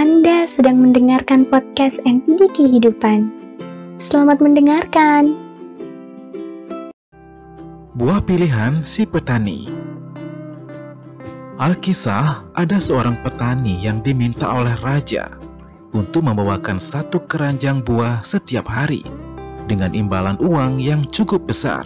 Anda 0.00 0.48
sedang 0.48 0.80
mendengarkan 0.80 1.44
podcast 1.44 2.00
NTD 2.08 2.48
Kehidupan. 2.56 3.28
Selamat 4.00 4.40
mendengarkan. 4.40 5.36
Buah 7.92 8.24
pilihan 8.24 8.80
si 8.80 9.04
petani. 9.04 9.68
Alkisah 11.60 12.48
ada 12.56 12.80
seorang 12.80 13.20
petani 13.20 13.76
yang 13.84 14.00
diminta 14.00 14.48
oleh 14.48 14.72
raja 14.80 15.36
untuk 15.92 16.24
membawakan 16.24 16.80
satu 16.80 17.28
keranjang 17.28 17.84
buah 17.84 18.24
setiap 18.24 18.72
hari 18.72 19.04
dengan 19.68 19.92
imbalan 19.92 20.40
uang 20.40 20.80
yang 20.80 21.04
cukup 21.12 21.44
besar. 21.44 21.84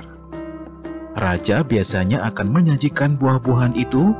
Raja 1.18 1.66
biasanya 1.66 2.22
akan 2.30 2.46
menyajikan 2.46 3.18
buah-buahan 3.18 3.74
itu 3.74 4.14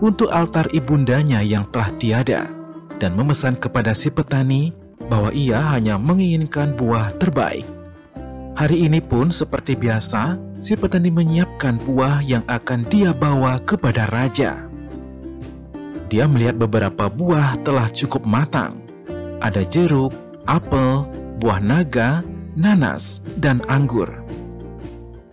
untuk 0.00 0.32
altar 0.32 0.64
ibundanya 0.72 1.44
yang 1.44 1.68
telah 1.68 1.92
tiada 2.00 2.63
dan 2.98 3.18
memesan 3.18 3.58
kepada 3.58 3.92
si 3.92 4.10
petani 4.10 4.74
bahwa 5.10 5.30
ia 5.34 5.60
hanya 5.74 6.00
menginginkan 6.00 6.72
buah 6.74 7.12
terbaik. 7.16 7.66
Hari 8.54 8.86
ini 8.86 9.02
pun 9.02 9.34
seperti 9.34 9.74
biasa, 9.74 10.38
si 10.62 10.78
petani 10.78 11.10
menyiapkan 11.10 11.74
buah 11.82 12.22
yang 12.22 12.46
akan 12.46 12.86
dia 12.86 13.10
bawa 13.10 13.58
kepada 13.66 14.06
raja. 14.06 14.70
Dia 16.06 16.30
melihat 16.30 16.54
beberapa 16.54 17.10
buah 17.10 17.58
telah 17.66 17.90
cukup 17.90 18.22
matang. 18.22 18.78
Ada 19.42 19.66
jeruk, 19.66 20.14
apel, 20.46 21.02
buah 21.42 21.58
naga, 21.58 22.22
nanas, 22.54 23.18
dan 23.42 23.58
anggur. 23.66 24.22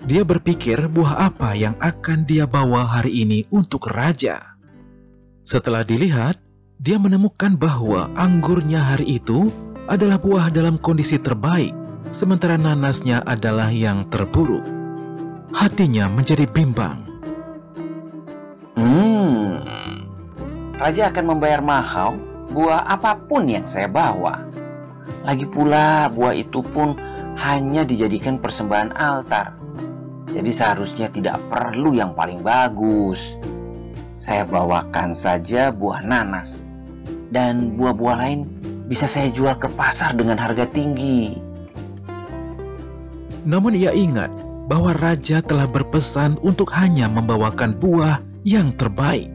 Dia 0.02 0.26
berpikir 0.26 0.90
buah 0.90 1.30
apa 1.30 1.54
yang 1.54 1.78
akan 1.78 2.26
dia 2.26 2.50
bawa 2.50 2.90
hari 2.90 3.22
ini 3.22 3.46
untuk 3.54 3.86
raja. 3.94 4.58
Setelah 5.46 5.86
dilihat, 5.86 6.42
dia 6.82 6.98
menemukan 6.98 7.54
bahwa 7.62 8.10
anggurnya 8.18 8.82
hari 8.82 9.22
itu 9.22 9.54
adalah 9.86 10.18
buah 10.18 10.50
dalam 10.50 10.82
kondisi 10.82 11.22
terbaik, 11.22 11.78
sementara 12.10 12.58
nanasnya 12.58 13.22
adalah 13.22 13.70
yang 13.70 14.10
terburuk. 14.10 14.66
Hatinya 15.54 16.10
menjadi 16.10 16.50
bimbang. 16.50 17.06
Hmm, 18.74 19.62
raja 20.82 21.14
akan 21.14 21.38
membayar 21.38 21.62
mahal 21.62 22.18
buah 22.50 22.90
apa 22.90 23.14
pun 23.30 23.46
yang 23.46 23.62
saya 23.62 23.86
bawa. 23.86 24.42
Lagi 25.22 25.46
pula, 25.46 26.10
buah 26.10 26.34
itu 26.34 26.66
pun 26.66 26.98
hanya 27.38 27.86
dijadikan 27.86 28.42
persembahan 28.42 28.98
altar. 28.98 29.54
Jadi 30.34 30.50
seharusnya 30.50 31.14
tidak 31.14 31.38
perlu 31.46 31.94
yang 31.94 32.18
paling 32.18 32.42
bagus. 32.42 33.38
Saya 34.18 34.50
bawakan 34.50 35.14
saja 35.14 35.70
buah 35.70 36.02
nanas 36.02 36.71
dan 37.32 37.80
buah-buah 37.80 38.18
lain 38.28 38.40
bisa 38.86 39.08
saya 39.08 39.32
jual 39.32 39.56
ke 39.56 39.72
pasar 39.72 40.14
dengan 40.14 40.36
harga 40.36 40.68
tinggi. 40.68 41.40
Namun 43.48 43.74
ia 43.74 43.96
ingat 43.96 44.30
bahwa 44.70 44.94
raja 44.94 45.42
telah 45.42 45.66
berpesan 45.66 46.38
untuk 46.44 46.70
hanya 46.76 47.10
membawakan 47.10 47.74
buah 47.74 48.22
yang 48.46 48.70
terbaik. 48.76 49.32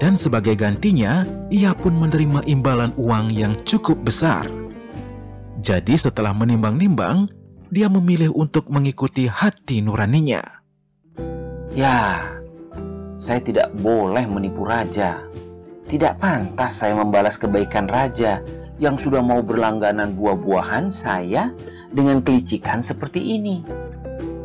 Dan 0.00 0.16
sebagai 0.16 0.56
gantinya, 0.56 1.28
ia 1.52 1.76
pun 1.76 1.92
menerima 1.92 2.48
imbalan 2.48 2.88
uang 2.96 3.36
yang 3.36 3.52
cukup 3.68 4.00
besar. 4.00 4.48
Jadi 5.60 5.92
setelah 6.00 6.32
menimbang-nimbang, 6.32 7.28
dia 7.68 7.92
memilih 7.92 8.32
untuk 8.32 8.72
mengikuti 8.72 9.28
hati 9.28 9.84
nuraninya. 9.84 10.40
Ya, 11.76 12.24
saya 13.20 13.44
tidak 13.44 13.68
boleh 13.76 14.24
menipu 14.24 14.64
raja. 14.64 15.20
Tidak 15.90 16.22
pantas 16.22 16.86
saya 16.86 16.94
membalas 16.94 17.34
kebaikan 17.34 17.90
raja 17.90 18.38
yang 18.78 18.94
sudah 18.94 19.18
mau 19.26 19.42
berlangganan 19.42 20.14
buah-buahan 20.14 20.94
saya 20.94 21.50
dengan 21.90 22.22
kelicikan 22.22 22.78
seperti 22.78 23.18
ini. 23.18 23.66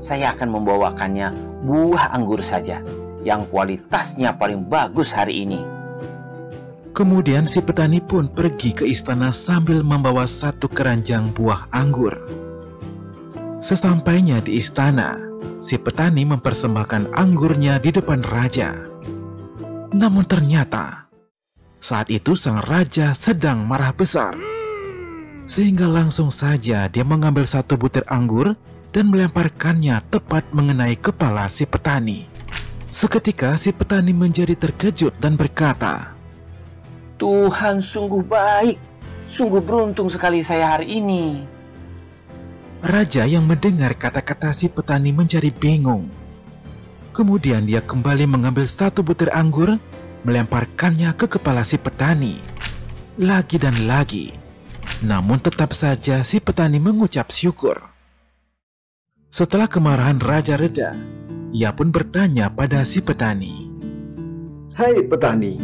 Saya 0.01 0.33
akan 0.33 0.57
membawakannya 0.57 1.29
buah 1.69 2.17
anggur 2.17 2.41
saja 2.41 2.81
yang 3.21 3.45
kualitasnya 3.45 4.33
paling 4.33 4.65
bagus 4.65 5.13
hari 5.13 5.45
ini. 5.45 5.61
Kemudian 6.97 7.45
si 7.45 7.61
petani 7.61 8.01
pun 8.01 8.25
pergi 8.25 8.73
ke 8.73 8.89
istana 8.89 9.29
sambil 9.29 9.85
membawa 9.85 10.25
satu 10.25 10.65
keranjang 10.65 11.29
buah 11.29 11.69
anggur. 11.69 12.25
Sesampainya 13.61 14.41
di 14.41 14.57
istana, 14.57 15.21
si 15.61 15.77
petani 15.77 16.25
mempersembahkan 16.25 17.13
anggurnya 17.13 17.77
di 17.77 17.93
depan 17.93 18.25
raja. 18.25 18.73
Namun 19.93 20.25
ternyata 20.25 21.04
saat 21.85 22.09
itu 22.09 22.33
sang 22.33 22.57
raja 22.65 23.13
sedang 23.13 23.61
marah 23.61 23.93
besar. 23.93 24.33
Sehingga 25.45 25.85
langsung 25.85 26.33
saja 26.33 26.89
dia 26.89 27.05
mengambil 27.05 27.45
satu 27.45 27.77
butir 27.77 28.01
anggur 28.09 28.57
dan 28.89 29.13
melemparkannya 29.13 30.01
tepat 30.09 30.49
mengenai 30.49 30.97
kepala 30.97 31.45
si 31.45 31.69
petani. 31.69 32.25
Seketika 32.89 33.53
si 33.53 33.69
petani 33.69 34.17
menjadi 34.17 34.57
terkejut 34.57 35.21
dan 35.21 35.37
berkata, 35.37 36.17
Tuhan 37.21 37.85
sungguh 37.85 38.25
baik, 38.25 38.81
sungguh 39.29 39.61
beruntung 39.61 40.09
sekali 40.09 40.41
saya 40.41 40.73
hari 40.73 40.97
ini. 40.97 41.45
Raja 42.81 43.29
yang 43.29 43.45
mendengar 43.45 43.93
kata-kata 43.93 44.49
si 44.57 44.73
petani 44.73 45.13
menjadi 45.13 45.53
bingung. 45.53 46.09
Kemudian 47.13 47.69
dia 47.69 47.79
kembali 47.85 48.25
mengambil 48.25 48.65
satu 48.65 49.05
butir 49.05 49.29
anggur 49.29 49.77
melemparkannya 50.25 51.13
ke 51.13 51.29
kepala 51.37 51.61
si 51.61 51.77
petani. 51.77 52.41
Lagi 53.21 53.61
dan 53.61 53.77
lagi. 53.85 54.33
Namun 55.05 55.37
tetap 55.37 55.71
saja 55.77 56.25
si 56.25 56.41
petani 56.41 56.81
mengucap 56.81 57.29
syukur. 57.29 57.77
Setelah 59.29 59.69
kemarahan 59.69 60.17
raja 60.17 60.57
reda, 60.57 60.97
ia 61.53 61.69
pun 61.69 61.93
bertanya 61.93 62.49
pada 62.49 62.81
si 62.81 63.05
petani. 63.05 63.69
Hai 64.73 65.05
petani, 65.05 65.61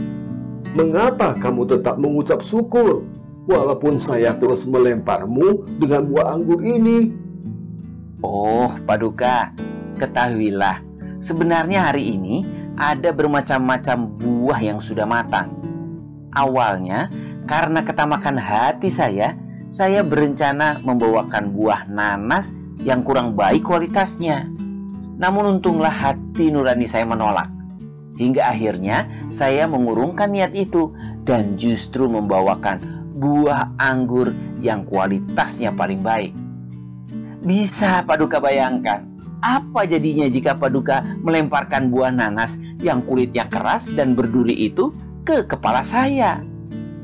mengapa 0.77 1.33
kamu 1.35 1.67
tetap 1.67 1.97
mengucap 1.97 2.45
syukur 2.45 3.01
walaupun 3.49 3.97
saya 3.97 4.37
terus 4.37 4.63
melemparmu 4.63 5.65
dengan 5.81 6.05
buah 6.05 6.37
anggur 6.37 6.61
ini? 6.61 7.11
Oh, 8.21 8.69
Paduka, 8.85 9.55
ketahuilah, 9.97 10.83
sebenarnya 11.17 11.89
hari 11.89 12.13
ini 12.15 12.60
ada 12.79 13.11
bermacam-macam 13.11 13.97
buah 14.19 14.59
yang 14.61 14.79
sudah 14.79 15.07
matang. 15.07 15.51
Awalnya, 16.31 17.11
karena 17.43 17.83
ketamakan 17.83 18.39
hati 18.39 18.87
saya, 18.87 19.35
saya 19.67 20.03
berencana 20.03 20.79
membawakan 20.83 21.51
buah 21.51 21.87
nanas 21.87 22.55
yang 22.83 23.03
kurang 23.03 23.35
baik 23.35 23.67
kualitasnya. 23.67 24.47
Namun 25.19 25.59
untunglah 25.59 25.91
hati 25.91 26.49
nurani 26.51 26.87
saya 26.87 27.03
menolak. 27.03 27.51
Hingga 28.15 28.51
akhirnya 28.51 29.07
saya 29.31 29.65
mengurungkan 29.65 30.31
niat 30.31 30.53
itu 30.55 30.93
dan 31.27 31.55
justru 31.55 32.07
membawakan 32.07 32.81
buah 33.17 33.75
anggur 33.77 34.33
yang 34.63 34.87
kualitasnya 34.87 35.69
paling 35.73 36.01
baik. 36.01 36.33
Bisa 37.41 38.05
Paduka 38.05 38.37
bayangkan, 38.37 39.10
apa 39.41 39.89
jadinya 39.89 40.29
jika 40.29 40.53
Paduka 40.53 41.01
melemparkan 41.25 41.89
buah 41.89 42.13
nanas 42.13 42.61
yang 42.79 43.01
kulitnya 43.01 43.49
keras 43.49 43.89
dan 43.89 44.13
berduri 44.13 44.53
itu 44.53 44.93
ke 45.25 45.49
kepala 45.49 45.81
saya? 45.81 46.45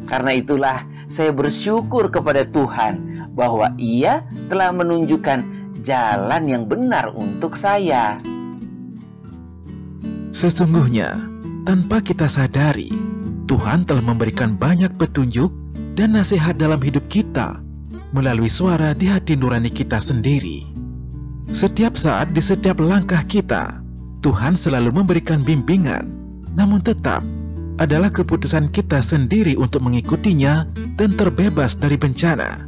Karena 0.05 0.31
itulah 0.37 0.85
saya 1.09 1.33
bersyukur 1.33 2.13
kepada 2.13 2.45
Tuhan 2.47 3.27
bahwa 3.33 3.73
Ia 3.81 4.23
telah 4.47 4.69
menunjukkan 4.71 5.39
jalan 5.81 6.43
yang 6.45 6.63
benar 6.65 7.11
untuk 7.13 7.57
saya. 7.57 8.21
Sesungguhnya, 10.31 11.17
tanpa 11.65 12.01
kita 12.01 12.29
sadari, 12.29 12.93
Tuhan 13.49 13.89
telah 13.89 14.05
memberikan 14.05 14.53
banyak 14.53 14.93
petunjuk 14.99 15.49
dan 15.97 16.13
nasihat 16.13 16.53
dalam 16.53 16.77
hidup 16.77 17.09
kita 17.09 17.57
melalui 18.13 18.51
suara 18.51 18.93
di 18.93 19.09
hati 19.09 19.33
nurani 19.33 19.73
kita 19.73 19.97
sendiri. 19.97 20.76
Setiap 21.47 21.95
saat 21.95 22.35
di 22.35 22.43
setiap 22.43 22.83
langkah 22.83 23.23
kita, 23.23 23.79
Tuhan 24.19 24.59
selalu 24.59 24.91
memberikan 24.91 25.39
bimbingan, 25.39 26.03
namun 26.51 26.83
tetap 26.83 27.23
adalah 27.79 28.11
keputusan 28.11 28.67
kita 28.67 28.99
sendiri 28.99 29.55
untuk 29.55 29.87
mengikutinya 29.87 30.67
dan 30.99 31.15
terbebas 31.15 31.79
dari 31.79 31.95
bencana, 31.95 32.67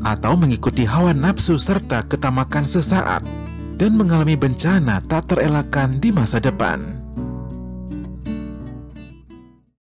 atau 0.00 0.40
mengikuti 0.40 0.88
hawa 0.88 1.12
nafsu 1.12 1.60
serta 1.60 2.08
ketamakan 2.08 2.64
sesaat 2.64 3.20
dan 3.76 3.92
mengalami 3.92 4.40
bencana 4.40 5.04
tak 5.04 5.28
terelakkan 5.28 6.00
di 6.00 6.08
masa 6.08 6.40
depan. 6.40 7.03